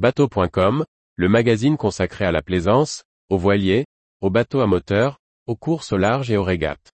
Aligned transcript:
Bateau.com, 0.00 0.86
le 1.16 1.28
magazine 1.28 1.76
consacré 1.76 2.24
à 2.24 2.32
la 2.32 2.40
plaisance, 2.40 3.04
aux 3.28 3.36
voiliers, 3.36 3.84
aux 4.22 4.30
bateaux 4.30 4.60
à 4.60 4.66
moteur, 4.66 5.18
aux 5.46 5.56
courses 5.56 5.92
au 5.92 5.98
large 5.98 6.30
et 6.30 6.38
aux 6.38 6.42
régates. 6.42 6.90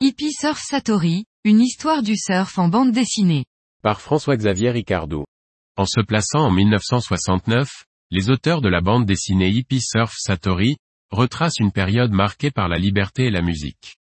Hippie 0.00 0.32
Surf 0.32 0.60
Satori, 0.62 1.24
une 1.42 1.60
histoire 1.60 2.04
du 2.04 2.16
surf 2.16 2.60
en 2.60 2.68
bande 2.68 2.92
dessinée. 2.92 3.44
Par 3.82 4.00
François-Xavier 4.00 4.70
Ricardou. 4.70 5.24
En 5.76 5.84
se 5.84 6.00
plaçant 6.00 6.42
en 6.42 6.52
1969, 6.52 7.86
les 8.10 8.30
auteurs 8.30 8.60
de 8.60 8.68
la 8.68 8.80
bande 8.80 9.06
dessinée 9.06 9.50
Hippie 9.50 9.80
Surf 9.80 10.14
Satori, 10.16 10.76
retracent 11.10 11.58
une 11.58 11.72
période 11.72 12.12
marquée 12.12 12.50
par 12.50 12.68
la 12.68 12.78
liberté 12.78 13.24
et 13.26 13.30
la 13.30 13.42
musique. 13.42 13.96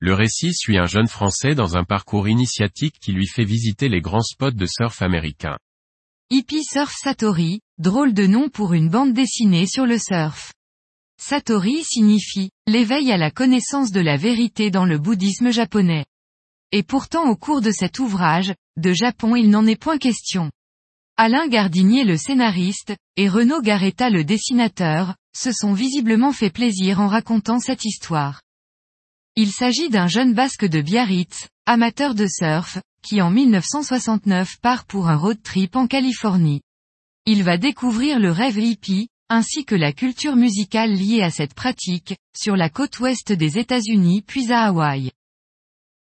Le 0.00 0.14
récit 0.14 0.54
suit 0.54 0.78
un 0.78 0.86
jeune 0.86 1.08
Français 1.08 1.54
dans 1.54 1.76
un 1.76 1.84
parcours 1.84 2.28
initiatique 2.28 2.96
qui 3.00 3.12
lui 3.12 3.26
fait 3.26 3.44
visiter 3.44 3.88
les 3.88 4.00
grands 4.00 4.22
spots 4.22 4.50
de 4.50 4.66
surf 4.66 5.02
américains. 5.02 5.58
Hippie 6.30 6.64
Surf 6.64 6.94
Satori, 6.94 7.60
drôle 7.78 8.12
de 8.12 8.26
nom 8.26 8.48
pour 8.48 8.72
une 8.72 8.88
bande 8.88 9.12
dessinée 9.12 9.66
sur 9.66 9.86
le 9.86 9.98
surf. 9.98 10.52
Satori 11.20 11.84
signifie 11.84 12.50
l'éveil 12.66 13.12
à 13.12 13.16
la 13.16 13.30
connaissance 13.30 13.92
de 13.92 14.00
la 14.00 14.16
vérité 14.16 14.70
dans 14.70 14.84
le 14.84 14.98
bouddhisme 14.98 15.50
japonais. 15.50 16.04
Et 16.72 16.82
pourtant 16.82 17.30
au 17.30 17.36
cours 17.36 17.60
de 17.60 17.70
cet 17.70 17.98
ouvrage, 17.98 18.52
de 18.76 18.92
Japon 18.92 19.36
il 19.36 19.48
n'en 19.48 19.66
est 19.66 19.80
point 19.80 19.98
question. 19.98 20.50
Alain 21.16 21.46
Gardinier 21.46 22.02
le 22.02 22.16
scénariste, 22.16 22.96
et 23.16 23.28
Renaud 23.28 23.62
Garetta 23.62 24.10
le 24.10 24.24
dessinateur, 24.24 25.14
se 25.32 25.52
sont 25.52 25.72
visiblement 25.72 26.32
fait 26.32 26.50
plaisir 26.50 26.98
en 26.98 27.06
racontant 27.06 27.60
cette 27.60 27.84
histoire. 27.84 28.42
Il 29.36 29.52
s'agit 29.52 29.90
d'un 29.90 30.08
jeune 30.08 30.34
basque 30.34 30.64
de 30.64 30.80
Biarritz, 30.80 31.46
amateur 31.66 32.16
de 32.16 32.26
surf, 32.26 32.78
qui 33.00 33.22
en 33.22 33.30
1969 33.30 34.58
part 34.60 34.86
pour 34.86 35.08
un 35.08 35.14
road 35.14 35.40
trip 35.40 35.76
en 35.76 35.86
Californie. 35.86 36.62
Il 37.26 37.44
va 37.44 37.58
découvrir 37.58 38.18
le 38.18 38.32
rêve 38.32 38.58
hippie, 38.58 39.06
ainsi 39.28 39.64
que 39.64 39.76
la 39.76 39.92
culture 39.92 40.34
musicale 40.34 40.94
liée 40.94 41.22
à 41.22 41.30
cette 41.30 41.54
pratique, 41.54 42.16
sur 42.36 42.56
la 42.56 42.70
côte 42.70 42.98
ouest 42.98 43.30
des 43.30 43.56
États-Unis 43.58 44.22
puis 44.22 44.50
à 44.50 44.64
Hawaï. 44.64 45.12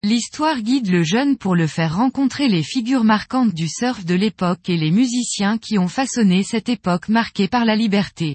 L'histoire 0.05 0.61
guide 0.61 0.91
le 0.91 1.05
jeune 1.05 1.37
pour 1.37 1.55
le 1.55 1.69
faire 1.69 1.95
rencontrer 1.95 2.49
les 2.49 2.65
figures 2.65 3.05
marquantes 3.05 3.55
du 3.55 3.69
surf 3.69 4.05
de 4.05 4.15
l'époque 4.15 4.69
et 4.69 4.77
les 4.77 4.91
musiciens 4.91 5.59
qui 5.59 5.79
ont 5.79 5.87
façonné 5.87 6.43
cette 6.43 6.69
époque 6.69 7.09
marquée 7.09 7.47
par 7.47 7.65
la 7.65 7.77
liberté. 7.77 8.35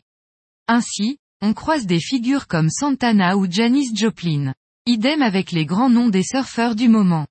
Ainsi, 0.70 1.18
on 1.42 1.54
croise 1.54 1.86
des 1.86 2.00
figures 2.00 2.48
comme 2.48 2.70
Santana 2.70 3.36
ou 3.36 3.52
Janis 3.52 3.90
Joplin. 3.94 4.54
Idem 4.86 5.22
avec 5.22 5.52
les 5.52 5.66
grands 5.66 5.90
noms 5.90 6.08
des 6.08 6.24
surfeurs 6.24 6.74
du 6.74 6.88
moment. 6.88 7.28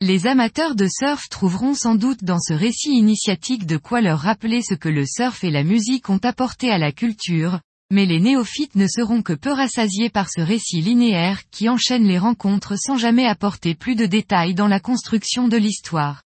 Les 0.00 0.26
amateurs 0.26 0.74
de 0.74 0.88
surf 0.88 1.28
trouveront 1.28 1.74
sans 1.74 1.94
doute 1.94 2.24
dans 2.24 2.40
ce 2.40 2.52
récit 2.52 2.96
initiatique 2.96 3.64
de 3.64 3.76
quoi 3.76 4.00
leur 4.00 4.18
rappeler 4.18 4.60
ce 4.60 4.74
que 4.74 4.88
le 4.88 5.06
surf 5.06 5.44
et 5.44 5.52
la 5.52 5.62
musique 5.62 6.10
ont 6.10 6.18
apporté 6.18 6.72
à 6.72 6.78
la 6.78 6.90
culture, 6.90 7.60
mais 7.90 8.06
les 8.06 8.20
néophytes 8.20 8.74
ne 8.74 8.86
seront 8.86 9.22
que 9.22 9.32
peu 9.32 9.52
rassasiés 9.52 10.10
par 10.10 10.28
ce 10.28 10.40
récit 10.40 10.80
linéaire 10.80 11.48
qui 11.50 11.68
enchaîne 11.68 12.04
les 12.04 12.18
rencontres 12.18 12.76
sans 12.76 12.96
jamais 12.96 13.26
apporter 13.26 13.74
plus 13.74 13.94
de 13.94 14.06
détails 14.06 14.54
dans 14.54 14.68
la 14.68 14.80
construction 14.80 15.48
de 15.48 15.56
l'histoire. 15.56 16.22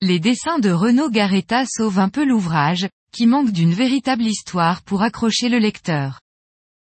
Les 0.00 0.18
dessins 0.18 0.58
de 0.58 0.70
Renaud 0.70 1.10
Garetta 1.10 1.64
sauvent 1.66 1.98
un 1.98 2.08
peu 2.08 2.24
l'ouvrage, 2.24 2.88
qui 3.12 3.26
manque 3.26 3.52
d'une 3.52 3.74
véritable 3.74 4.24
histoire 4.24 4.82
pour 4.82 5.02
accrocher 5.02 5.48
le 5.48 5.58
lecteur. 5.58 6.20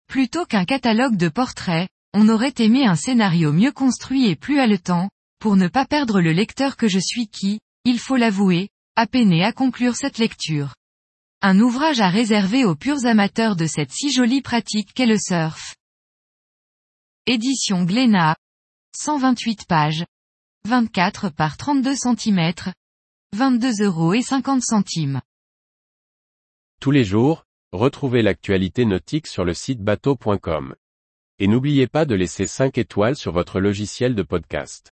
Plutôt 0.08 0.46
qu'un 0.46 0.66
catalogue 0.66 1.18
de 1.18 1.30
portraits, 1.30 1.90
on 2.14 2.30
aurait 2.30 2.54
aimé 2.58 2.86
un 2.86 2.96
scénario 2.96 3.54
mieux 3.54 3.72
construit 3.72 4.28
et 4.28 4.36
plus 4.36 4.60
haletant, 4.60 5.10
pour 5.40 5.56
ne 5.56 5.68
pas 5.68 5.86
perdre 5.86 6.22
le 6.22 6.32
lecteur 6.32 6.78
que 6.78 6.88
je 6.88 7.00
suis 7.00 7.28
qui, 7.28 7.60
il 7.86 8.00
faut 8.00 8.18
l'avouer, 8.18 8.70
a 8.96 9.08
peiné 9.08 9.44
à 9.44 9.54
conclure 9.54 9.96
cette 9.96 10.18
lecture. 10.18 10.74
Un 11.44 11.60
ouvrage 11.60 12.00
à 12.02 12.10
réserver 12.10 12.66
aux 12.66 12.76
purs 12.76 13.08
amateurs 13.08 13.56
de 13.56 13.66
cette 13.66 13.92
si 13.92 14.12
jolie 14.12 14.44
pratique 14.44 14.94
qu'est 14.94 15.08
le 15.08 15.18
surf. 15.18 15.76
Édition 17.26 17.84
Glénat. 17.84 18.36
128 18.96 19.66
pages. 19.66 20.06
24 20.66 21.30
par 21.30 21.58
32 21.58 21.96
cm. 21.96 22.54
22 23.34 23.84
euros 23.84 24.14
et 24.14 24.22
50 24.22 24.62
centimes. 24.62 25.20
Tous 26.80 26.92
les 26.92 27.04
jours, 27.04 27.44
retrouvez 27.72 28.22
l'actualité 28.22 28.86
nautique 28.86 29.26
sur 29.26 29.44
le 29.44 29.56
site 29.56 29.82
bateau.com. 29.82 30.76
Et 31.40 31.48
n'oubliez 31.48 31.88
pas 31.88 32.06
de 32.06 32.14
laisser 32.14 32.46
5 32.46 32.78
étoiles 32.78 33.16
sur 33.16 33.32
votre 33.32 33.60
logiciel 33.60 34.14
de 34.14 34.22
podcast. 34.22 34.92